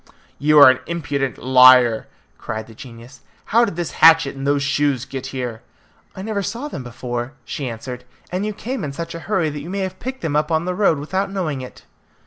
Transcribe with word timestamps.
"You 0.39 0.57
are 0.57 0.71
an 0.71 0.79
impudent 0.87 1.37
liar!" 1.37 2.07
cried 2.39 2.65
the 2.65 2.73
genius. 2.73 3.21
"How 3.45 3.65
did 3.65 3.75
this 3.75 3.91
hatchet 4.01 4.35
and 4.35 4.47
those 4.47 4.63
shoes 4.63 5.05
get 5.05 5.27
here?" 5.27 5.61
"I 6.15 6.23
never 6.23 6.41
saw 6.41 6.67
them 6.67 6.81
before," 6.81 7.33
she 7.45 7.69
answered, 7.69 8.03
"and 8.31 8.43
you 8.43 8.51
came 8.51 8.83
in 8.83 8.93
such 8.93 9.13
a 9.13 9.19
hurry 9.29 9.51
that 9.51 9.61
you 9.61 9.69
may 9.69 9.81
have 9.81 9.99
picked 9.99 10.21
them 10.21 10.35
up 10.35 10.49
on 10.51 10.65
the 10.65 10.73
road 10.73 10.97
without 10.97 11.29
knowing 11.29 11.61
it." 11.61 11.85